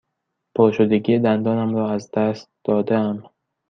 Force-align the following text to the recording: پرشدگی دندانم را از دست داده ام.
پرشدگی 0.55 1.19
دندانم 1.19 1.75
را 1.75 1.89
از 1.91 2.11
دست 2.11 2.49
داده 2.63 2.95
ام. 2.97 3.29